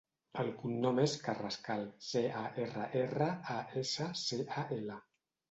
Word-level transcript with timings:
El 0.43 0.47
cognom 0.61 1.01
és 1.03 1.13
Carrascal: 1.27 1.83
ce, 2.07 2.23
a, 2.41 2.41
erra, 2.65 2.87
erra, 3.03 3.29
a, 3.59 3.61
essa, 3.85 4.09
ce, 4.25 4.43
a, 4.65 4.67
ela. 4.81 4.99